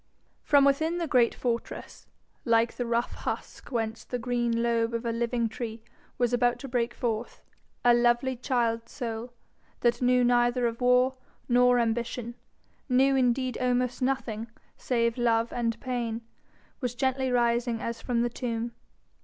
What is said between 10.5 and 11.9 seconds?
of war nor